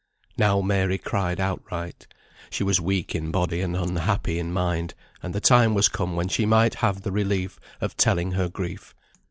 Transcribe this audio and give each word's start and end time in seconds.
Now 0.35 0.61
Mary 0.61 0.97
cried 0.97 1.39
outright; 1.39 2.07
she 2.49 2.63
was 2.63 2.81
weak 2.81 3.13
in 3.13 3.29
body, 3.29 3.61
and 3.61 3.75
unhappy 3.77 4.39
in 4.39 4.51
mind, 4.51 4.95
and 5.21 5.31
the 5.31 5.39
time 5.39 5.75
was 5.75 5.89
come 5.89 6.15
when 6.15 6.27
she 6.27 6.43
might 6.47 6.73
have 6.81 7.03
the 7.03 7.11
relief 7.11 7.59
of 7.79 7.95
telling 7.97 8.31
her 8.31 8.49
grief. 8.49 8.95